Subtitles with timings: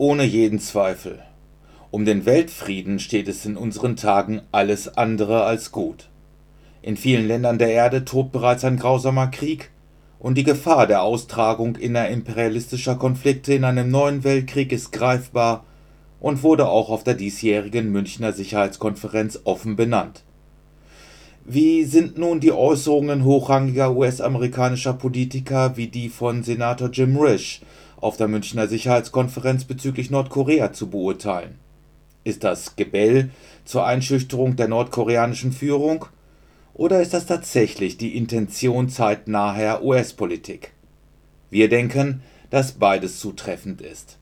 [0.00, 1.18] Ohne jeden Zweifel.
[1.90, 6.08] Um den Weltfrieden steht es in unseren Tagen alles andere als gut.
[6.80, 9.70] In vielen Ländern der Erde tobt bereits ein grausamer Krieg,
[10.18, 15.66] und die Gefahr der Austragung innerimperialistischer Konflikte in einem neuen Weltkrieg ist greifbar
[16.18, 20.24] und wurde auch auf der diesjährigen Münchner Sicherheitskonferenz offen benannt.
[21.44, 27.60] Wie sind nun die Äußerungen hochrangiger US-amerikanischer Politiker wie die von Senator Jim Risch
[28.00, 31.58] auf der Münchner Sicherheitskonferenz bezüglich Nordkorea zu beurteilen?
[32.24, 33.30] Ist das Gebell
[33.64, 36.06] zur Einschüchterung der nordkoreanischen Führung?
[36.74, 40.72] Oder ist das tatsächlich die Intention zeitnaher US-Politik?
[41.50, 44.18] Wir denken, dass beides zutreffend ist.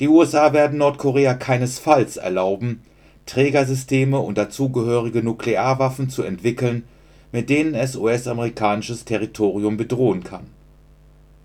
[0.00, 2.82] Die USA werden Nordkorea keinesfalls erlauben,
[3.26, 6.84] Trägersysteme und dazugehörige Nuklearwaffen zu entwickeln,
[7.32, 10.46] mit denen es US-amerikanisches Territorium bedrohen kann.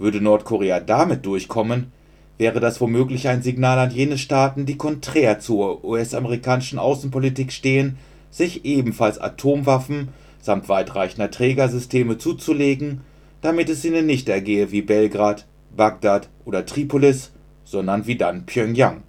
[0.00, 1.92] Würde Nordkorea damit durchkommen,
[2.38, 7.98] wäre das womöglich ein Signal an jene Staaten, die konträr zur US-amerikanischen Außenpolitik stehen,
[8.30, 10.08] sich ebenfalls Atomwaffen
[10.40, 13.02] samt weitreichender Trägersysteme zuzulegen,
[13.42, 17.32] damit es ihnen nicht ergehe wie Belgrad, Bagdad oder Tripolis,
[17.64, 19.02] sondern wie dann Pyongyang.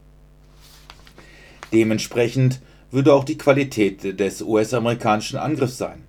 [1.71, 6.03] Dementsprechend würde auch die Qualität des US-amerikanischen Angriffs sein.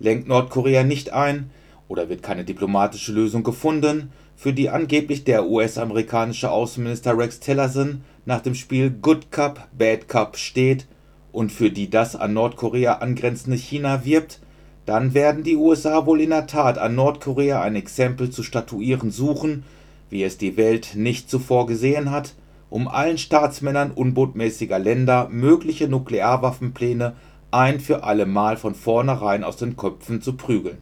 [0.00, 1.50] Lenkt Nordkorea nicht ein
[1.88, 8.40] oder wird keine diplomatische Lösung gefunden, für die angeblich der US-amerikanische Außenminister Rex Tillerson nach
[8.40, 10.86] dem Spiel Good Cup, Bad Cup steht
[11.32, 14.40] und für die das an Nordkorea angrenzende China wirbt,
[14.86, 19.64] dann werden die USA wohl in der Tat an Nordkorea ein Exempel zu statuieren suchen,
[20.08, 22.34] wie es die Welt nicht zuvor gesehen hat,
[22.70, 27.16] um allen Staatsmännern unbotmäßiger Länder mögliche Nuklearwaffenpläne
[27.50, 30.78] ein für allemal von vornherein aus den Köpfen zu prügeln.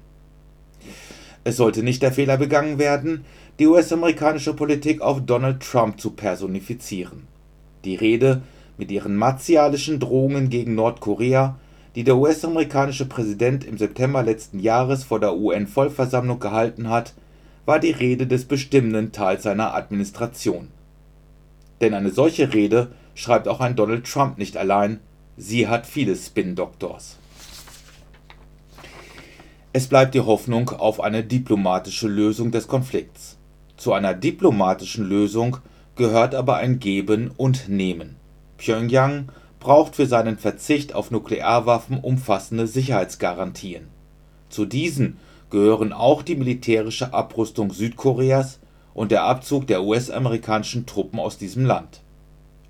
[1.46, 3.24] Es sollte nicht der Fehler begangen werden,
[3.60, 7.28] die US-amerikanische Politik auf Donald Trump zu personifizieren.
[7.84, 8.42] Die Rede
[8.76, 11.56] mit ihren martialischen Drohungen gegen Nordkorea
[11.96, 17.14] die der US-amerikanische Präsident im September letzten Jahres vor der UN-Vollversammlung gehalten hat,
[17.64, 20.68] war die Rede des bestimmenden Teils seiner Administration.
[21.80, 25.00] Denn eine solche Rede schreibt auch ein Donald Trump nicht allein,
[25.38, 27.16] sie hat viele Spin-Doktors.
[29.76, 33.36] Es bleibt die Hoffnung auf eine diplomatische Lösung des Konflikts.
[33.76, 35.58] Zu einer diplomatischen Lösung
[35.96, 38.16] gehört aber ein Geben und Nehmen.
[38.56, 39.28] Pyongyang
[39.60, 43.88] braucht für seinen Verzicht auf Nuklearwaffen umfassende Sicherheitsgarantien.
[44.48, 45.18] Zu diesen
[45.50, 48.60] gehören auch die militärische Abrüstung Südkoreas
[48.94, 52.00] und der Abzug der US-amerikanischen Truppen aus diesem Land.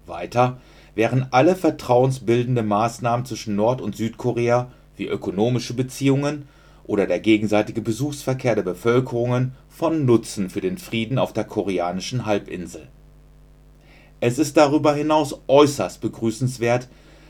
[0.07, 0.57] Weiter
[0.97, 6.49] wären alle vertrauensbildende Maßnahmen zwischen Nord und Südkorea wie ökonomische Beziehungen
[6.87, 12.89] oder der gegenseitige Besuchsverkehr der Bevölkerungen von Nutzen für den Frieden auf der koreanischen Halbinsel
[14.21, 16.89] es ist darüber hinaus äußerst begrüßenswert,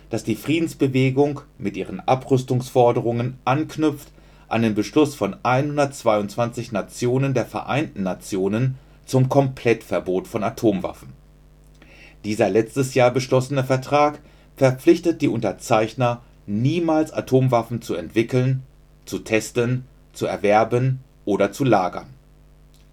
[0.09, 4.09] dass die Friedensbewegung mit ihren Abrüstungsforderungen anknüpft
[4.49, 11.09] an den Beschluss von 122 Nationen der Vereinten Nationen zum Komplettverbot von Atomwaffen.
[12.25, 14.21] Dieser letztes Jahr beschlossene Vertrag
[14.57, 18.63] verpflichtet die Unterzeichner, niemals Atomwaffen zu entwickeln,
[19.07, 22.17] zu testen, zu erwerben oder zu lagern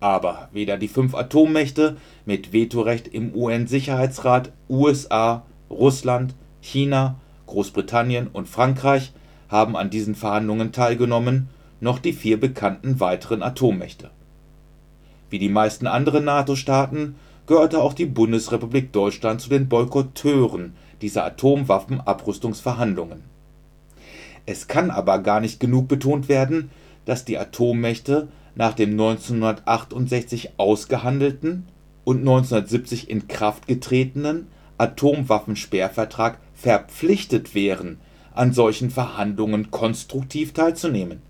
[0.04, 7.16] aber weder die fünf Atommächte mit Vetorecht im UN-Sicherheitsrat USA, Russland, China,
[7.48, 9.14] Großbritannien und Frankreich
[9.48, 11.48] haben an diesen Verhandlungen teilgenommen,
[11.80, 14.10] noch die vier bekannten weiteren Atommächte.
[15.30, 17.16] Wie die meisten anderen NATO-Staaten
[17.48, 23.33] gehörte auch die Bundesrepublik Deutschland zu den Boykotteuren dieser Atomwaffenabrüstungsverhandlungen.
[24.46, 26.70] Es kann aber gar nicht genug betont werden,
[27.06, 31.68] dass die Atommächte nach dem 1968 ausgehandelten
[32.04, 38.00] und 1970 in Kraft getretenen Atomwaffensperrvertrag verpflichtet wären,
[38.34, 41.22] an solchen Verhandlungen konstruktiv teilzunehmen.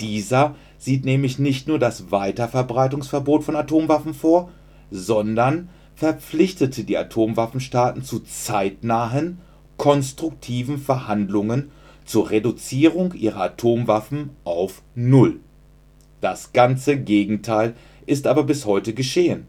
[0.00, 4.50] Dieser sieht nämlich nicht nur das Weiterverbreitungsverbot von Atomwaffen vor,
[4.90, 9.38] sondern verpflichtete die Atomwaffenstaaten zu zeitnahen,
[9.78, 11.70] konstruktiven Verhandlungen
[12.06, 15.40] zur Reduzierung ihrer Atomwaffen auf Null
[16.20, 17.74] das ganze Gegenteil
[18.06, 19.46] ist aber bis heute geschehen.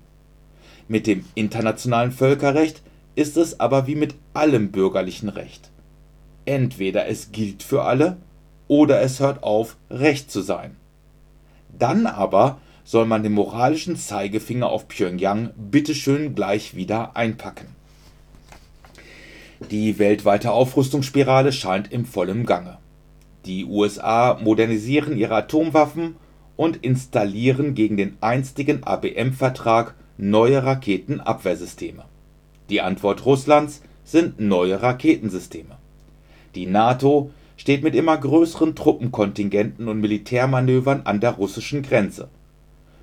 [0.87, 2.81] Mit dem internationalen Völkerrecht
[3.15, 5.71] ist es aber wie mit allem bürgerlichen Recht.
[6.45, 8.17] Entweder es gilt für alle
[8.67, 10.75] oder es hört auf, Recht zu sein.
[11.77, 17.76] Dann aber soll man den moralischen Zeigefinger auf Pyongyang bitteschön gleich wieder einpacken.
[19.59, 22.77] Die weltweite Aufrüstungsspirale scheint im vollen Gange.
[23.45, 26.15] Die USA modernisieren ihre Atomwaffen
[26.55, 32.05] und installieren gegen den einstigen ABM-Vertrag neue Raketenabwehrsysteme.
[32.69, 35.77] Die Antwort Russlands sind neue Raketensysteme.
[36.55, 42.29] Die NATO steht mit immer größeren Truppenkontingenten und Militärmanövern an der russischen Grenze.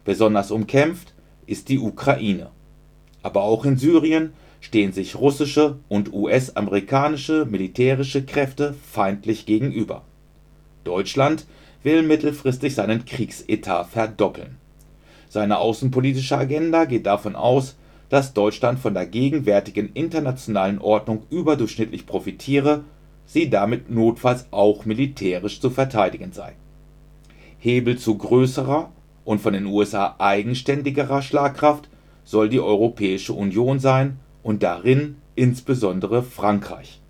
[0.04, 1.14] Besonders umkämpft
[1.46, 2.50] ist die Ukraine.
[3.22, 4.32] Aber auch in Syrien
[4.64, 10.00] stehen sich russische und US-amerikanische militärische Kräfte feindlich gegenüber.
[10.84, 11.44] Deutschland
[11.82, 14.56] will mittelfristig seinen Kriegsetat verdoppeln.
[15.28, 17.76] Seine außenpolitische Agenda geht davon aus,
[18.08, 22.84] dass Deutschland von der gegenwärtigen internationalen Ordnung überdurchschnittlich profitiere,
[23.26, 26.54] sie damit notfalls auch militärisch zu verteidigen sei.
[27.58, 28.90] Hebel zu größerer
[29.26, 31.90] und von den USA eigenständigerer Schlagkraft
[32.24, 37.00] soll die Europäische Union sein und darin insbesondere Frankreich.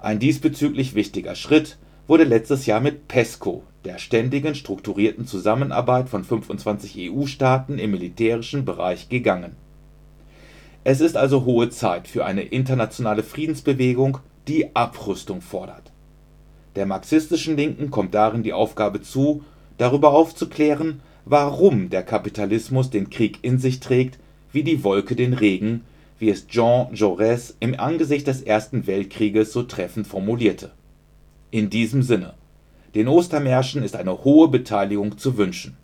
[0.00, 7.12] Ein diesbezüglich wichtiger Schritt wurde letztes Jahr mit PESCO, der Ständigen Strukturierten Zusammenarbeit von 25
[7.12, 9.52] EU-Staaten im militärischen Bereich, gegangen.
[10.82, 14.18] Es ist also hohe Zeit für eine internationale Friedensbewegung,
[14.48, 15.92] die Abrüstung fordert.
[16.74, 19.44] Der marxistischen Linken kommt darin die Aufgabe zu,
[19.78, 24.18] darüber aufzuklären, warum der Kapitalismus den Krieg in sich trägt
[24.52, 25.82] wie die Wolke den Regen,
[26.22, 30.70] wie es Jean Jaurès im Angesicht des Ersten Weltkrieges so treffend formulierte.
[31.50, 32.34] In diesem Sinne:
[32.94, 35.76] Den Ostermärschen ist eine hohe Beteiligung zu wünschen